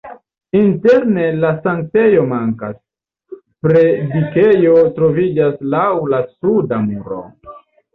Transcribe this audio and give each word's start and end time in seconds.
Interne 0.59 1.25
la 1.43 1.51
sanktejo 1.67 2.25
mankas, 2.33 2.75
predikejo 3.69 4.75
troviĝas 5.01 5.65
laŭ 5.79 5.89
la 6.17 6.27
suda 6.37 6.87
muro. 6.93 7.27